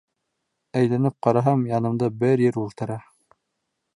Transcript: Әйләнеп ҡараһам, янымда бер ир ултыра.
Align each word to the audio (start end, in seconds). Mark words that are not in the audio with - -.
Әйләнеп 0.79 1.17
ҡараһам, 1.27 1.61
янымда 1.73 2.11
бер 2.23 2.45
ир 2.47 2.59
ултыра. 2.65 2.99